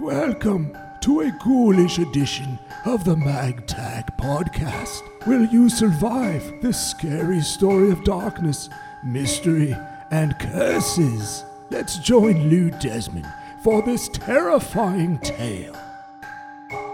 [0.00, 5.02] Welcome to a ghoulish edition of the MagTag podcast.
[5.26, 8.70] Will you survive this scary story of darkness,
[9.04, 9.76] mystery,
[10.10, 11.44] and curses?
[11.68, 13.26] Let's join Lou Desmond
[13.62, 15.76] for this terrifying tale.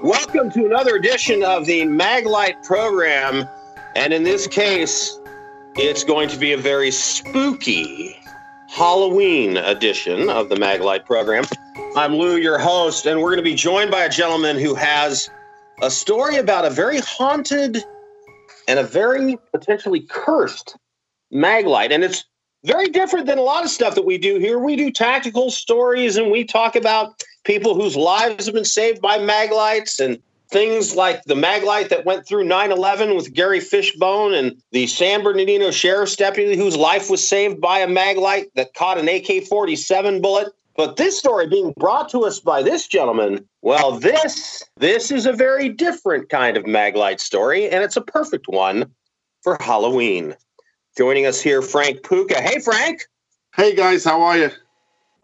[0.02, 3.48] Welcome to another edition of the Maglite program.
[3.94, 5.20] And in this case,
[5.76, 8.20] it's going to be a very spooky
[8.66, 11.44] Halloween edition of the Maglite program.
[11.96, 15.30] I'm Lou, your host, and we're going to be joined by a gentleman who has
[15.80, 17.82] a story about a very haunted
[18.68, 20.76] and a very potentially cursed
[21.32, 21.92] Maglite.
[21.92, 22.24] And it's
[22.64, 24.58] very different than a lot of stuff that we do here.
[24.58, 29.16] We do tactical stories and we talk about people whose lives have been saved by
[29.18, 34.62] Maglites and things like the Maglite that went through 9 11 with Gary Fishbone and
[34.70, 39.08] the San Bernardino Sheriff's deputy whose life was saved by a Maglight that caught an
[39.08, 40.52] AK 47 bullet.
[40.76, 45.32] But this story being brought to us by this gentleman, well, this this is a
[45.32, 48.90] very different kind of Maglite story, and it's a perfect one
[49.42, 50.34] for Halloween.
[50.96, 52.40] Joining us here, Frank Puka.
[52.40, 53.06] Hey, Frank.
[53.54, 54.50] Hey guys, how are you?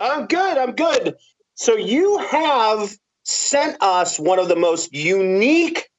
[0.00, 0.56] I'm good.
[0.56, 1.17] I'm good.
[1.55, 5.91] So you have sent us one of the most unique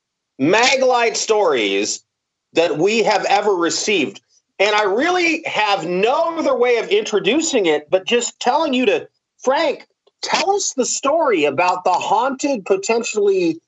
[0.42, 2.04] Maglite stories
[2.54, 4.22] that we have ever received.
[4.60, 9.08] And I really have no other way of introducing it, but just telling you to,
[9.44, 9.86] Frank,
[10.22, 13.60] tell us the story about the haunted, potentially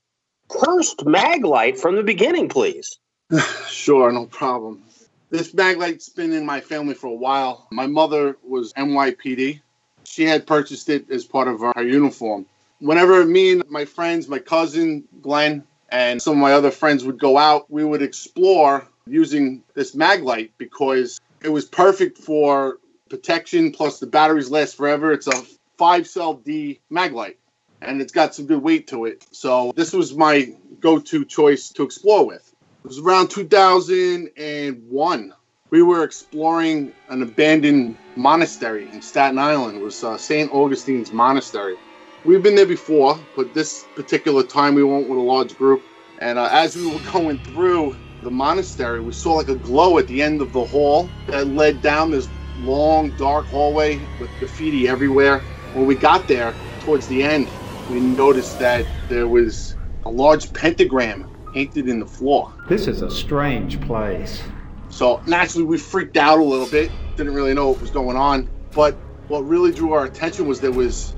[0.48, 2.98] cursed maglite from the beginning, please.
[3.68, 4.82] sure, no problem.
[5.30, 7.68] This Maglite's been in my family for a while.
[7.72, 9.60] My mother was NYPD.
[10.06, 12.46] She had purchased it as part of her uniform.
[12.80, 17.20] Whenever me and my friends, my cousin Glenn, and some of my other friends would
[17.20, 22.78] go out, we would explore using this maglite because it was perfect for
[23.10, 23.72] protection.
[23.72, 25.12] Plus, the batteries last forever.
[25.12, 25.44] It's a
[25.78, 27.36] five cell D maglite,
[27.82, 29.26] and it's got some good weight to it.
[29.32, 32.54] So this was my go-to choice to explore with.
[32.84, 35.34] It was around 2001.
[35.72, 39.78] We were exploring an abandoned monastery in Staten Island.
[39.78, 40.52] It was uh, St.
[40.52, 41.76] Augustine's Monastery.
[42.24, 45.84] We've been there before, but this particular time we went with a large group.
[46.20, 50.08] And uh, as we were going through the monastery, we saw like a glow at
[50.08, 52.30] the end of the hall that led down this
[52.60, 55.44] long, dark hallway with graffiti everywhere.
[55.76, 57.50] When we got there, towards the end,
[57.92, 59.76] we noticed that there was
[60.06, 62.54] a large pentagram painted in the floor.
[62.70, 64.42] This is a strange place.
[64.88, 66.90] So naturally, we freaked out a little bit.
[67.18, 68.50] Didn't really know what was going on.
[68.72, 68.94] But
[69.28, 71.14] what really drew our attention was there was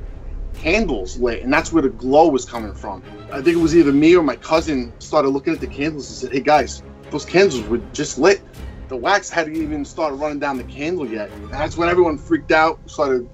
[0.56, 3.04] candles lit, and that's where the glow was coming from.
[3.32, 6.18] I think it was either me or my cousin started looking at the candles and
[6.18, 6.82] said, "Hey guys,
[7.12, 8.42] those candles were just lit.
[8.88, 12.52] The wax hadn't even started running down the candle yet." And that's when everyone freaked
[12.52, 13.30] out, started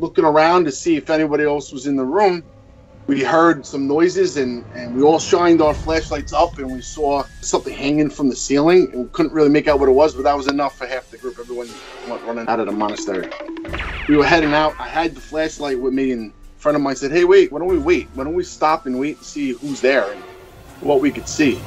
[0.00, 2.44] looking around to see if anybody else was in the room.
[3.06, 7.24] We heard some noises and, and we all shined our flashlights up and we saw
[7.40, 10.22] something hanging from the ceiling and we couldn't really make out what it was, but
[10.22, 11.38] that was enough for half the group.
[11.38, 11.68] Everyone
[12.08, 13.28] went running out of the monastery.
[14.08, 14.74] We were heading out.
[14.78, 17.58] I had the flashlight with me and a friend of mine said, Hey, wait, why
[17.58, 18.08] don't we wait?
[18.14, 20.22] Why don't we stop and wait and see who's there and
[20.80, 21.60] what we could see?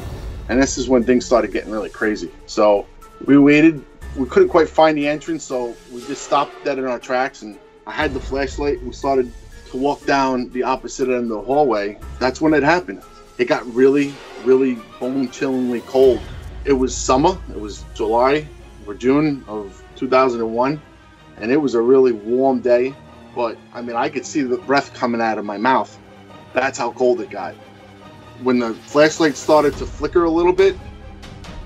[0.47, 2.31] And this is when things started getting really crazy.
[2.45, 2.87] So
[3.25, 3.83] we waited.
[4.15, 7.59] We couldn't quite find the entrance, so we just stopped dead in our tracks and
[7.87, 8.81] I had the flashlight.
[8.83, 9.31] We started
[9.71, 11.99] to walk down the opposite end of the hallway.
[12.19, 13.03] That's when it happened.
[13.37, 14.13] It got really,
[14.43, 16.19] really bone chillingly cold.
[16.63, 17.37] It was summer.
[17.49, 18.47] It was July
[18.87, 20.81] or June of 2001,
[21.37, 22.95] and it was a really warm day.
[23.35, 25.95] But I mean, I could see the breath coming out of my mouth.
[26.53, 27.53] That's how cold it got.
[28.41, 30.75] When the flashlight started to flicker a little bit,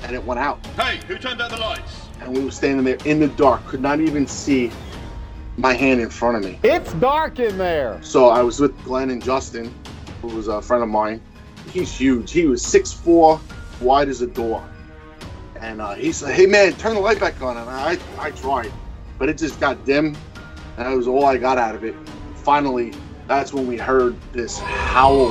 [0.01, 0.65] and it went out.
[0.75, 2.07] Hey, who turned out the lights?
[2.21, 4.71] And we were standing there in the dark, could not even see
[5.59, 6.57] my hand in front of me.
[6.63, 7.99] It's dark in there.
[8.01, 9.73] So I was with Glenn and Justin,
[10.21, 11.21] who was a friend of mine.
[11.69, 12.31] He's huge.
[12.31, 13.39] He was 6'4",
[13.81, 14.67] wide as a door.
[15.59, 17.57] And uh, he said, hey man, turn the light back on.
[17.57, 18.71] And I, I tried,
[19.17, 20.15] but it just got dim.
[20.77, 21.93] And that was all I got out of it.
[22.35, 22.93] Finally,
[23.27, 25.29] that's when we heard this howl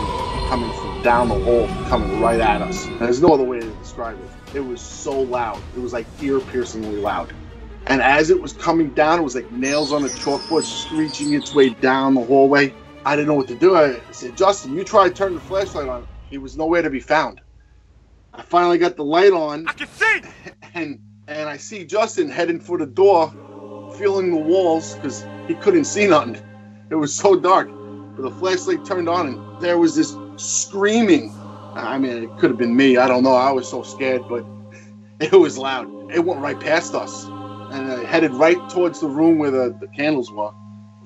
[0.49, 2.87] coming from down the hall, coming right at us.
[2.87, 4.57] And there's no other way to describe it.
[4.57, 5.61] It was so loud.
[5.75, 7.33] It was like ear-piercingly loud.
[7.89, 11.55] And as it was coming down, it was like nails on a chalkboard screeching its
[11.55, 12.75] way down the hallway.
[13.07, 13.77] I didn't know what to do.
[13.77, 16.07] I said, Justin, you try to turn the flashlight on.
[16.29, 17.41] He was nowhere to be found.
[18.35, 19.67] I finally got the light on.
[19.67, 20.21] I can see!
[20.75, 23.31] And and I see Justin heading for the door,
[23.99, 26.37] feeling the walls because he couldn't see nothing.
[26.91, 27.69] It was so dark.
[28.17, 31.33] But the flashlight turned on and there was this screaming.
[31.75, 32.99] I mean, it could have been me.
[32.99, 33.35] I don't know.
[33.35, 34.45] I was so scared, but
[35.21, 35.89] it was loud.
[36.15, 37.27] It went right past us
[37.71, 40.51] and uh, headed right towards the room where the, the candles were.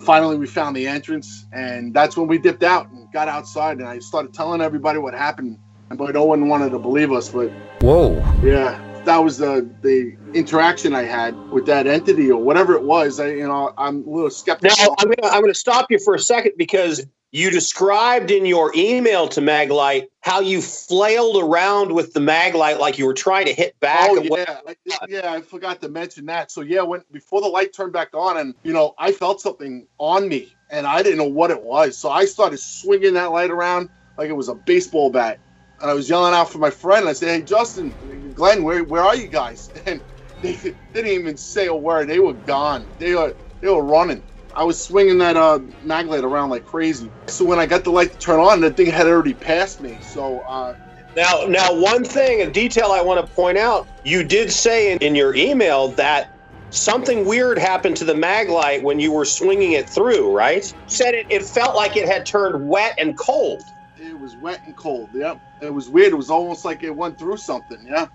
[0.01, 2.91] Finally, we found the entrance, and that's when we dipped out.
[2.91, 5.59] And got outside and I started telling everybody what happened,
[5.91, 7.29] and but no one wanted to believe us.
[7.29, 7.51] But
[7.81, 8.17] Whoa.
[8.43, 13.21] yeah, that was the the interaction I had with that entity or whatever it was.
[13.21, 14.97] I, you know, I'm a little Now skeptical.
[14.99, 19.27] I'm gonna I'm gonna stop you for a second because you described in your email
[19.29, 23.79] to Maglite how you flailed around with the Maglite like you were trying to hit
[23.81, 24.11] back.
[24.11, 24.77] Oh yeah, I,
[25.09, 25.33] yeah.
[25.33, 26.51] I forgot to mention that.
[26.53, 29.89] So yeah, when before the light turned back on, and you know, I felt something
[29.99, 31.99] on me, and I didn't know what it was.
[31.99, 33.89] So I started swinging that light around
[34.19, 35.41] like it was a baseball bat,
[35.81, 37.09] and I was yelling out for my friend.
[37.09, 37.97] I said, "Hey, Justin,
[38.35, 40.03] Glenn, where where are you guys?" And
[40.43, 40.57] they
[40.93, 42.09] didn't even say a word.
[42.09, 42.91] They were gone.
[42.99, 44.25] They were they were running.
[44.55, 47.11] I was swinging that uh, mag light around like crazy.
[47.27, 49.99] So when I got the light to turn on, the thing had already passed me.
[50.01, 50.75] So uh,
[51.17, 54.99] Now, now, one thing, a detail I want to point out: you did say in,
[54.99, 56.31] in your email that
[56.71, 60.35] something weird happened to the Maglite when you were swinging it through.
[60.35, 60.65] Right?
[60.73, 63.63] You said it, it felt like it had turned wet and cold.
[63.97, 65.11] It was wet and cold.
[65.15, 65.41] Yep.
[65.61, 66.13] It was weird.
[66.13, 67.79] It was almost like it went through something.
[67.87, 68.07] Yeah.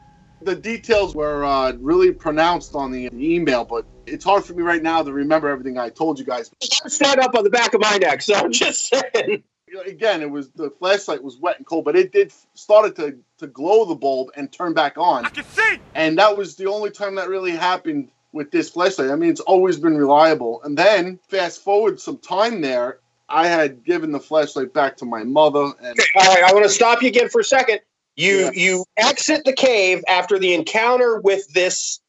[0.41, 4.63] The details were uh, really pronounced on the, the email, but it's hard for me
[4.63, 6.51] right now to remember everything I told you guys.
[6.61, 8.21] Stand up on the back of my neck.
[8.21, 9.43] So I'm just saying.
[9.85, 13.47] Again, it was the flashlight was wet and cold, but it did started to to
[13.47, 15.25] glow the bulb and turn back on.
[15.25, 15.77] I can see.
[15.93, 19.09] And that was the only time that really happened with this flashlight.
[19.09, 20.61] I mean, it's always been reliable.
[20.63, 22.99] And then fast forward some time there,
[23.29, 26.65] I had given the flashlight back to my mother, and Okay, all right, I want
[26.65, 27.81] to stop you again for a second.
[28.17, 28.51] You Yeah.
[28.53, 31.99] you exit the cave after the encounter with this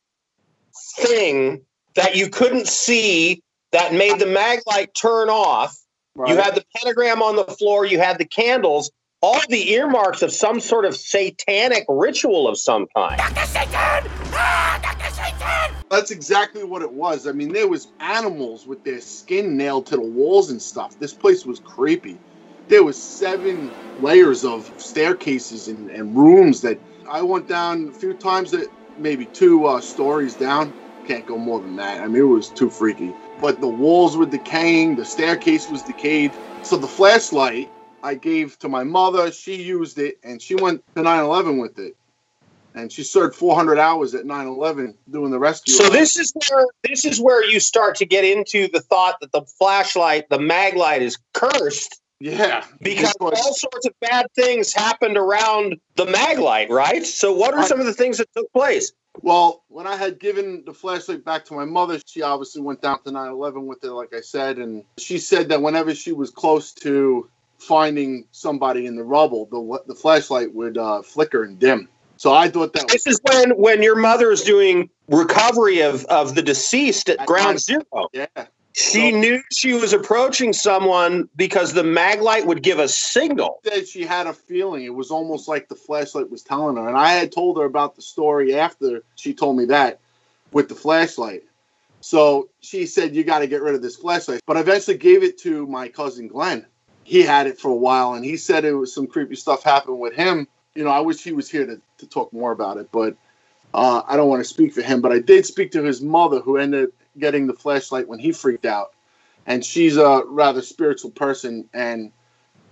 [0.97, 1.61] thing
[1.95, 5.77] that you couldn't see that made the mag light turn off.
[6.15, 8.91] right, You had the pentagram on the floor, you had the candles,
[9.21, 13.19] all the earmarks of some sort of satanic ritual of some kind.
[13.19, 13.47] Dr.
[13.47, 14.11] Satan!
[14.33, 15.15] Ah, Dr.
[15.15, 15.77] Satan!
[15.91, 17.27] That's exactly what it was.
[17.27, 20.99] I mean, there was animals with their skin nailed to the walls and stuff.
[20.99, 22.19] This place was creepy.
[22.69, 23.71] There was seven
[24.01, 26.79] layers of staircases and, and rooms that
[27.09, 28.51] I went down a few times.
[28.51, 28.69] That
[28.99, 30.75] maybe two uh, stories down.
[31.07, 32.03] Can't go more than that.
[32.03, 33.15] I mean, it was too freaky.
[33.41, 34.97] But the walls were decaying.
[34.97, 36.33] The staircase was decayed.
[36.63, 37.71] So the flashlight
[38.03, 39.33] I gave to my mother.
[39.33, 41.97] She used it and she went to 9/11 with it.
[42.75, 45.73] And she served 400 hours at 9/11 doing the rescue.
[45.73, 49.33] So this is where this is where you start to get into the thought that
[49.33, 55.17] the flashlight, the mag light is cursed Yeah, because all sorts of bad things happened
[55.17, 57.07] around the maglite, right?
[57.07, 58.93] So, what are some of the things that took place?
[59.23, 63.03] well, when I had given the flashlight back to my mother, she obviously went down
[63.05, 66.73] to 9/11 with it, like I said, and she said that whenever she was close
[66.75, 67.29] to
[67.59, 71.89] finding somebody in the rubble, the the flashlight would uh, flicker and dim.
[72.17, 76.05] So I thought that was This is when when your mother is doing recovery of
[76.07, 77.83] of the deceased at At ground zero.
[78.13, 78.27] yeah.
[78.79, 83.61] She knew she was approaching someone because the mag light would give a signal.
[83.65, 84.85] That she had a feeling.
[84.85, 86.87] It was almost like the flashlight was telling her.
[86.87, 89.99] And i had told her about the story after she told me that
[90.53, 91.43] with the flashlight.
[92.01, 94.43] So she said you got to get rid of this flashlight.
[94.47, 96.65] But i eventually gave it to my cousin glenn.
[97.03, 99.99] He had it for a while and he said it was some creepy stuff happened
[99.99, 100.47] with him.
[100.77, 103.17] You know i wish he was here to, to talk more about it but
[103.75, 106.39] uh, i don't want to speak for him but i did speak to his mother
[106.39, 108.95] who ended up getting the flashlight when he freaked out
[109.47, 112.13] and she's a rather spiritual person and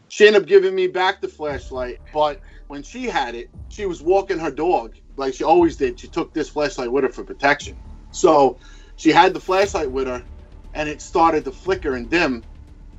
[0.08, 4.02] she ended up giving me back the flashlight, but when she had it, she was
[4.02, 5.98] walking her dog like she always did.
[5.98, 7.76] She took this flashlight with her for protection.
[8.12, 8.58] So
[8.96, 10.22] she had the flashlight with her,
[10.74, 12.44] and it started to flicker and dim.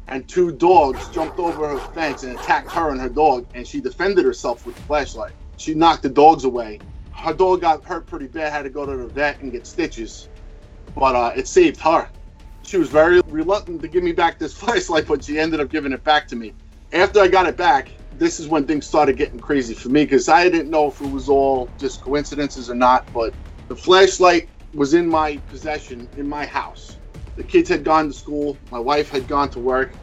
[0.07, 3.81] And two dogs jumped over her fence and attacked her and her dog, and she
[3.81, 5.33] defended herself with the flashlight.
[5.57, 6.79] She knocked the dogs away.
[7.11, 10.29] Her dog got hurt pretty bad, had to go to the vet and get stitches,
[10.97, 12.09] but uh, it saved her.
[12.63, 15.91] She was very reluctant to give me back this flashlight, but she ended up giving
[15.91, 16.53] it back to me
[16.93, 20.29] after I got it back, this is when things started getting crazy for me because
[20.29, 23.11] I didn't know if it was all just coincidences or not.
[23.13, 23.33] But
[23.67, 26.97] the flashlight was in my possession in my house.
[27.35, 29.93] The kids had gone to school, my wife had gone to work,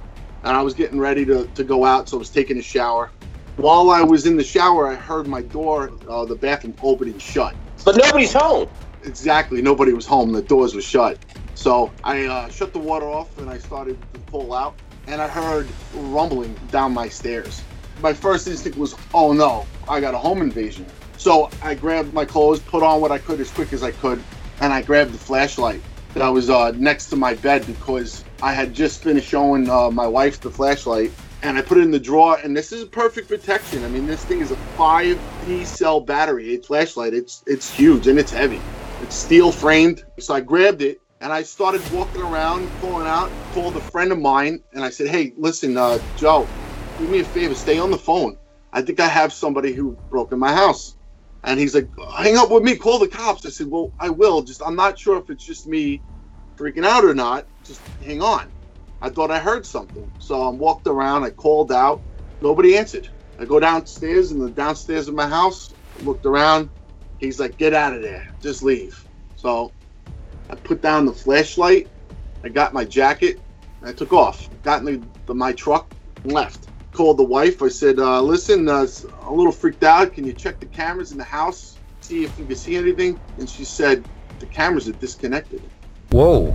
[0.45, 3.11] and I was getting ready to, to go out, so I was taking a shower.
[3.57, 7.57] While I was in the shower, I heard my door, uh, the bathroom opening shut.
[7.85, 8.69] But nobody's home.
[9.05, 11.19] Exactly, nobody was home, the doors were shut.
[11.55, 14.75] So I uh, shut the water off and I started to pull out,
[15.07, 17.63] and I heard rumbling down my stairs.
[18.01, 20.87] My first instinct was, oh no, I got a home invasion.
[21.17, 24.23] So I grabbed my clothes, put on what I could as quick as I could,
[24.61, 25.81] and I grabbed the flashlight
[26.15, 29.91] that I was uh, next to my bed because I had just finished showing uh,
[29.91, 31.13] my wife the flashlight.
[31.43, 33.85] And I put it in the drawer, and this is perfect protection.
[33.85, 37.13] I mean, this thing is a five D cell battery, it's flashlight.
[37.13, 38.63] It's it's huge and it's heavy.
[39.05, 40.03] It's steel framed.
[40.19, 44.19] So I grabbed it and I started walking around, calling out, called a friend of
[44.19, 46.49] mine, and I said, Hey, listen, uh, Joe,
[46.99, 48.39] do me a favor, stay on the phone.
[48.73, 50.97] I think I have somebody who broke in my house.
[51.43, 53.45] And he's like, hang up with me, call the cops.
[53.45, 54.41] I said, well, I will.
[54.41, 56.01] Just I'm not sure if it's just me
[56.57, 57.45] freaking out or not.
[57.63, 58.51] Just hang on.
[59.03, 60.11] I thought I heard something.
[60.19, 62.01] So I walked around, I called out.
[62.41, 63.11] Nobody answered.
[63.39, 66.71] I go downstairs in the downstairs of my house, looked around.
[67.25, 68.27] He's like, get out of there.
[68.41, 69.07] Just leave.
[69.37, 69.73] So
[70.51, 71.89] I put down the flashlight.
[72.43, 73.41] I got my jacket.
[73.81, 74.49] And I took off.
[74.63, 76.69] Got in the, the, my truck and left.
[76.93, 77.63] Called the wife.
[77.63, 78.87] I said, uh, listen, uh,
[79.23, 80.13] a little freaked out.
[80.13, 81.79] Can you check the cameras in the house?
[82.01, 83.19] See if you can see anything?
[83.39, 84.07] And she said,
[84.39, 85.63] the cameras are disconnected.
[86.11, 86.55] Whoa.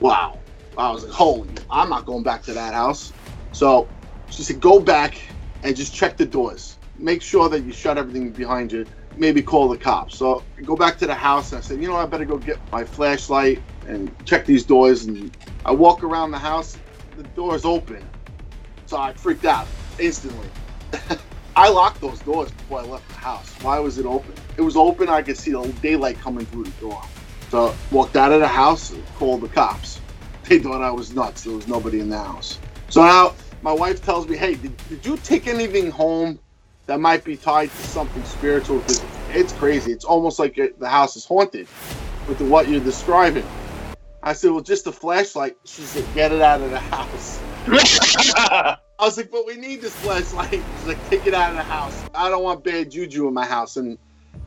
[0.00, 0.38] Wow.
[0.76, 3.12] I was like, holy, I'm not going back to that house.
[3.52, 3.88] So
[4.28, 5.20] she said, go back
[5.62, 6.78] and just check the doors.
[6.98, 8.86] Make sure that you shut everything behind you.
[9.16, 10.16] Maybe call the cops.
[10.16, 12.38] So I go back to the house and I said, you know, I better go
[12.38, 15.04] get my flashlight and check these doors.
[15.04, 16.78] And I walk around the house,
[17.16, 18.04] the door's open.
[18.86, 19.66] So I freaked out
[19.98, 20.48] instantly.
[21.56, 23.52] I locked those doors before I left the house.
[23.62, 24.32] Why was it open?
[24.56, 25.08] It was open.
[25.08, 27.02] I could see the daylight coming through the door.
[27.50, 30.00] So walked out of the house and called the cops.
[30.44, 31.44] They thought I was nuts.
[31.44, 32.58] There was nobody in the house.
[32.88, 36.40] So now my wife tells me, "Hey, did, did you take anything home
[36.86, 39.92] that might be tied to something spiritual?" Because it's crazy.
[39.92, 41.66] It's almost like the house is haunted
[42.28, 43.44] with what you're describing.
[44.22, 48.76] I said, "Well, just a flashlight." She said, "Get it out of the house." I
[49.00, 52.04] was like, "But we need this flashlight." She's like, "Take it out of the house.
[52.14, 53.98] I don't want bad juju in my house." And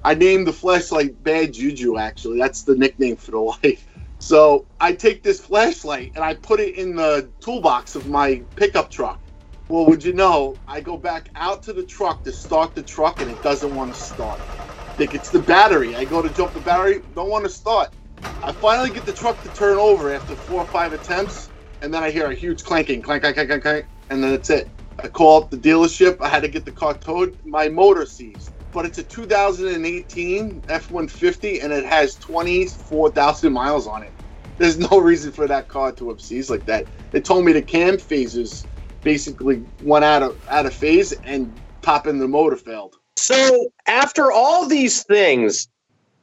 [0.04, 1.98] I named the flashlight Bad Juju.
[1.98, 3.80] Actually, that's the nickname for the light.
[4.20, 8.90] So I take this flashlight and I put it in the toolbox of my pickup
[8.90, 9.20] truck.
[9.68, 13.22] Well, would you know, I go back out to the truck to start the truck
[13.22, 14.42] and it doesn't want to start.
[14.88, 15.96] I think it's the battery.
[15.96, 17.96] I go to jump the battery, don't want to start.
[18.44, 21.50] I finally get the truck to turn over after four or five attempts,
[21.82, 24.50] and then I hear a huge clanking, clank, clank, clank, clank, clank, and then that's
[24.50, 24.70] it.
[25.00, 26.18] I call up the dealership.
[26.22, 27.38] I had to get the car towed.
[27.46, 34.12] My motor seized but it's a 2018 F-150 and it has 24,000 miles on it.
[34.58, 36.86] There's no reason for that car to have seized like that.
[37.12, 38.66] They told me the cam phases
[39.04, 42.96] basically went out of out of phase and pop in the motor failed.
[43.18, 45.68] So after all these things,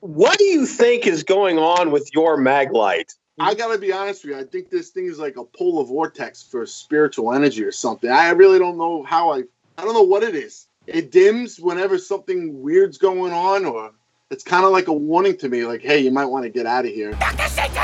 [0.01, 3.15] what do you think is going on with your Maglite?
[3.39, 4.41] I gotta be honest with you.
[4.41, 8.11] I think this thing is like a polar vortex for spiritual energy or something.
[8.11, 9.45] I really don't know how I.
[9.79, 13.93] I don't know what it is it dims whenever something weird's going on, or
[14.31, 16.67] it's kind of like a warning to me, like, hey, you might want to get
[16.67, 17.17] out of here.
[17.17, 17.47] Dr.
[17.47, 17.83] Satan!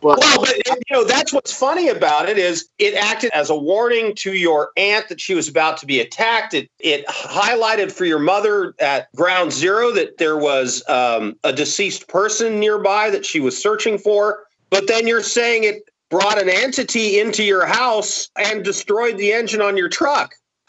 [0.00, 3.56] But, well, but you know, that's what's funny about it is it acted as a
[3.56, 6.54] warning to your aunt that she was about to be attacked.
[6.54, 12.06] It, it highlighted for your mother at ground zero that there was um, a deceased
[12.06, 14.44] person nearby that she was searching for.
[14.70, 19.60] But then you're saying it brought an entity into your house and destroyed the engine
[19.60, 20.34] on your truck.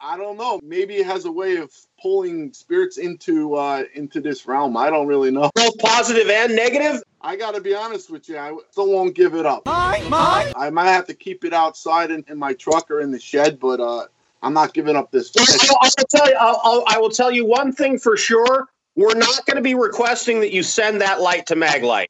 [0.00, 0.60] I don't know.
[0.62, 4.76] Maybe it has a way of pulling spirits into uh, into this realm.
[4.76, 5.50] I don't really know.
[5.54, 7.02] Both positive and negative.
[7.20, 8.38] I got to be honest with you.
[8.38, 9.66] I still won't give it up.
[9.66, 10.52] My, my.
[10.54, 13.58] I might have to keep it outside in, in my truck or in the shed,
[13.58, 14.06] but uh,
[14.40, 15.32] I'm not giving up this.
[15.36, 16.36] I'll, I'll tell you.
[16.38, 18.68] I'll, I'll, I will tell you one thing for sure.
[18.94, 22.08] We're not going to be requesting that you send that light to Maglite.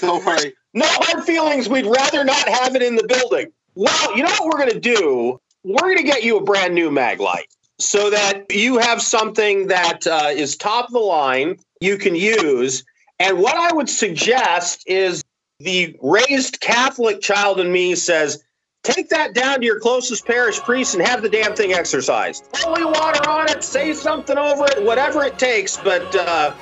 [0.00, 0.54] Don't worry.
[0.72, 1.68] No hard feelings.
[1.68, 3.52] We'd rather not have it in the building.
[3.74, 5.40] Well, you know what we're going to do?
[5.66, 7.48] We're going to get you a brand new Maglite
[7.80, 12.84] so that you have something that uh, is top of the line you can use.
[13.18, 15.22] And what I would suggest is
[15.58, 18.44] the raised Catholic child in me says,
[18.84, 22.48] take that down to your closest parish priest and have the damn thing exorcised.
[22.54, 25.76] Holy water on it, say something over it, whatever it takes.
[25.76, 26.52] But uh,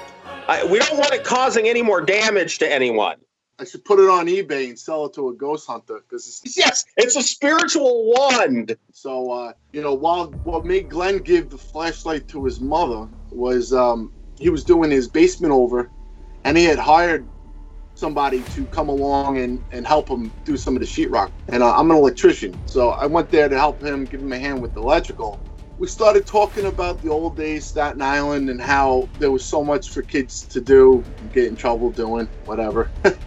[0.48, 3.16] I, we don't want it causing any more damage to anyone.
[3.58, 6.56] I should put it on eBay and sell it to a ghost hunter because it's
[6.56, 8.76] yes, it's a spiritual wand.
[8.92, 13.72] So uh, you know, while what made Glenn give the flashlight to his mother was
[13.72, 15.90] um, he was doing his basement over,
[16.42, 17.26] and he had hired
[17.94, 21.30] somebody to come along and, and help him do some of the sheetrock.
[21.46, 24.38] And uh, I'm an electrician, so I went there to help him, give him a
[24.38, 25.38] hand with the electrical.
[25.76, 29.90] We started talking about the old days, Staten Island, and how there was so much
[29.90, 31.02] for kids to do,
[31.32, 32.90] get in trouble doing, whatever.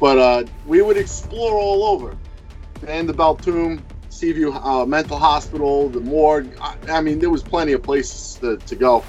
[0.00, 2.16] But uh, we would explore all over.
[2.86, 6.56] And the Tomb, Seaview uh, Mental Hospital, the morgue.
[6.60, 9.04] I, I, mean, there was plenty of places to, to go.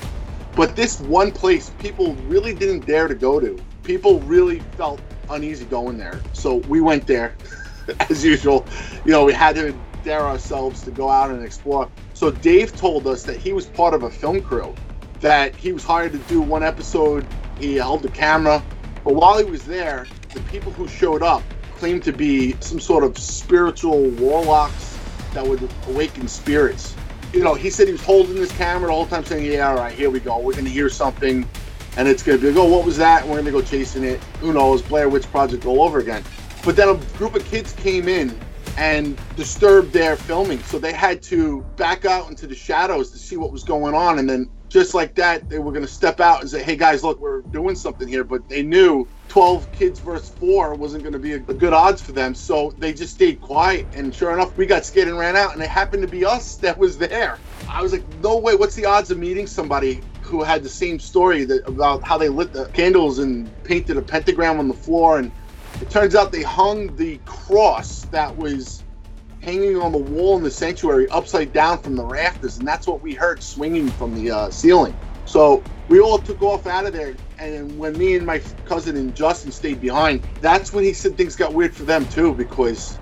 [0.55, 3.59] But this one place, people really didn't dare to go to.
[3.83, 6.19] People really felt uneasy going there.
[6.33, 7.35] So we went there,
[8.09, 8.65] as usual.
[9.05, 11.89] You know, we had to dare ourselves to go out and explore.
[12.19, 14.75] So Dave told us that he was part of a film crew,
[15.21, 17.25] that he was hired to do one episode.
[17.57, 18.61] He held the camera.
[19.05, 21.41] But while he was there, the people who showed up
[21.77, 24.99] claimed to be some sort of spiritual warlocks
[25.33, 26.93] that would awaken spirits.
[27.31, 29.77] You know, he said he was holding his camera the whole time saying, Yeah, all
[29.77, 30.39] right, here we go.
[30.39, 31.47] We're going to hear something
[31.95, 33.21] and it's going to be like, oh, what was that?
[33.21, 34.21] And we're going to go chasing it.
[34.41, 34.81] Who knows?
[34.81, 36.25] Blair Witch Project all over again.
[36.65, 38.37] But then a group of kids came in
[38.79, 40.57] and disturbed their filming.
[40.59, 44.19] So they had to back out into the shadows to see what was going on.
[44.19, 47.03] And then just like that, they were going to step out and say, hey guys,
[47.03, 48.23] look, we're doing something here.
[48.23, 52.13] But they knew 12 kids versus four wasn't going to be a, good odds for
[52.13, 52.33] them.
[52.33, 53.85] So they just stayed quiet.
[53.95, 55.51] And sure enough, we got scared and ran out.
[55.51, 57.37] And it happened to be us that was there.
[57.67, 60.99] I was like, no way, what's the odds of meeting somebody who had the same
[60.99, 65.19] story that, about how they lit the candles and painted a pentagram on the floor.
[65.19, 65.33] And
[65.81, 68.83] it turns out they hung the cross that was
[69.41, 72.57] hanging on the wall in the sanctuary upside down from the rafters.
[72.57, 74.95] And that's what we heard swinging from the uh, ceiling.
[75.25, 77.15] So we all took off out of there.
[77.37, 81.35] And when me and my cousin and Justin stayed behind, that's when he said things
[81.35, 82.99] got weird for them too, because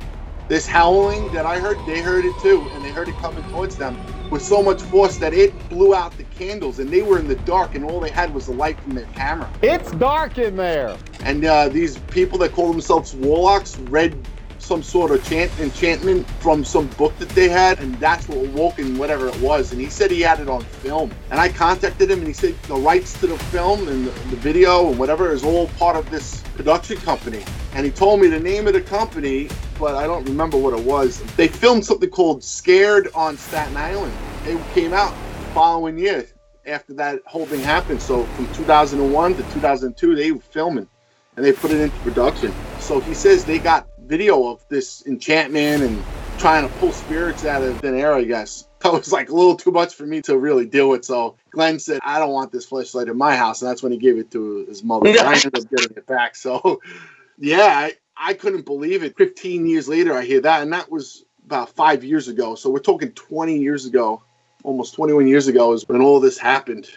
[0.48, 3.76] this howling that I heard, they heard it too, and they heard it coming towards
[3.76, 3.98] them
[4.30, 7.36] with so much force that it blew out the candles, and they were in the
[7.36, 9.50] dark, and all they had was the light from their camera.
[9.62, 10.98] It's dark in there.
[11.22, 14.16] And uh, these people that call themselves warlocks read
[14.60, 18.80] some sort of chant enchantment from some book that they had, and that's what awoke
[18.80, 19.72] in whatever it was.
[19.72, 21.12] And he said he had it on film.
[21.32, 24.36] And I contacted him, and he said the rights to the film and the, the
[24.36, 27.46] video and whatever is all part of this production company.
[27.76, 29.48] And he told me the name of the company,
[29.80, 31.22] but I don't remember what it was.
[31.36, 34.14] They filmed something called Scared on Staten Island.
[34.46, 36.28] It came out the following year
[36.66, 38.02] after that whole thing happened.
[38.02, 40.88] So from 2001 to 2002, they were filming
[41.36, 42.54] and they put it into production.
[42.80, 46.04] So he says they got video of this enchantment and
[46.38, 48.66] trying to pull spirits out of thin air, I guess.
[48.80, 51.04] That was like a little too much for me to really do it.
[51.04, 53.60] So Glenn said, I don't want this flashlight in my house.
[53.60, 55.10] And that's when he gave it to his mother.
[55.10, 56.36] I ended up getting it back.
[56.36, 56.80] So,
[57.40, 59.18] yeah, I, I couldn't believe it.
[59.18, 60.62] 15 years later, I hear that.
[60.62, 62.56] And that was about five years ago.
[62.56, 64.24] So we're talking 20 years ago,
[64.64, 66.90] almost 21 years ago is when all this happened.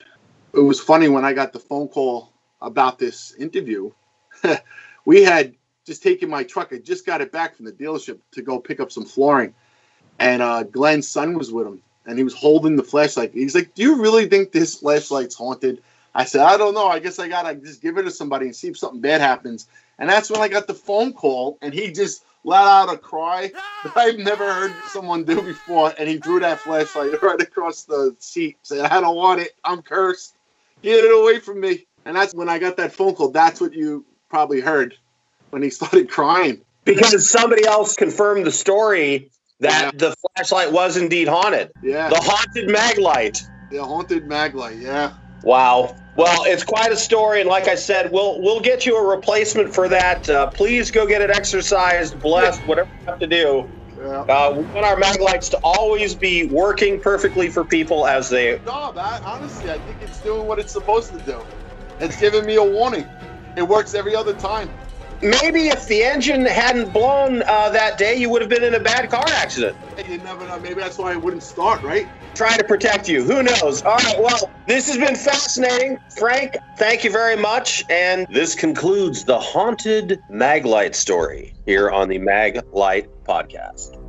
[0.53, 3.93] It was funny when I got the phone call about this interview.
[5.05, 5.55] we had
[5.87, 6.73] just taken my truck.
[6.73, 9.55] I just got it back from the dealership to go pick up some flooring,
[10.19, 13.33] and uh, Glenn's son was with him, and he was holding the flashlight.
[13.33, 15.83] He's like, "Do you really think this flashlight's haunted?"
[16.15, 16.89] I said, "I don't know.
[16.89, 19.67] I guess I gotta just give it to somebody and see if something bad happens."
[19.99, 23.53] And that's when I got the phone call, and he just let out a cry
[23.55, 23.61] ah!
[23.85, 28.17] that I've never heard someone do before, and he threw that flashlight right across the
[28.19, 29.53] seat, said, "I don't want it.
[29.65, 30.35] I'm cursed.
[30.83, 33.31] Get it away from me." And that's when I got that phone call.
[33.31, 34.97] That's what you probably heard
[35.51, 36.63] when he started crying.
[36.85, 40.09] Because somebody else confirmed the story that Yeah.
[40.09, 41.71] the flashlight was indeed haunted.
[41.83, 43.43] Yeah, The haunted maglite.
[43.71, 44.81] the haunted maglite.
[44.81, 45.97] Yeah, Wow.
[46.17, 49.73] Well, it's quite a story, and like I said, we'll we'll get you a replacement
[49.73, 50.29] for that.
[50.29, 53.71] Uh, please go get it exorcised, blessed, whatever you have to do.
[53.97, 54.21] yeah.
[54.23, 58.61] Uh, we want our maglites to always be working perfectly for people as they.
[58.67, 61.41] No, that honestly, I think it's doing what it's supposed to do.
[62.01, 63.07] It's giving me a warning.
[63.57, 64.69] It works every other time.
[65.23, 68.81] Maybe if the engine hadn't blown uh, that day, you would have been in a
[68.81, 69.77] bad car accident.
[70.09, 70.59] You never know.
[70.59, 72.07] Maybe that's why it wouldn't start, right?
[72.35, 73.23] Trying to protect you.
[73.23, 73.83] Who knows?
[73.83, 74.17] All right.
[74.19, 76.57] Well, this has been fascinating, Frank.
[76.77, 77.85] Thank you very much.
[77.91, 84.00] And this concludes the haunted maglite story here on the Maglite podcast.